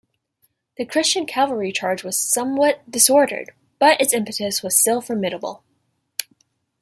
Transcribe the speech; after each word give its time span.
The 0.77 0.85
Christian 0.85 1.27
cavalry 1.27 1.71
charge 1.71 2.03
was 2.03 2.17
somewhat 2.17 2.89
disordered, 2.89 3.51
but 3.77 4.01
its 4.01 4.13
impetus 4.13 4.63
was 4.63 4.75
still 4.75 4.99
formidable. 4.99 5.63